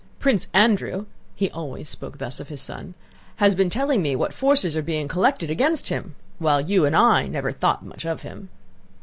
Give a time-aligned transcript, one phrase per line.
[0.19, 1.05] Prince Andrew"
[1.35, 2.95] (he always spoke thus of his son)
[3.35, 6.15] "has been telling me what forces are being collected against him!
[6.39, 8.49] While you and I never thought much of him."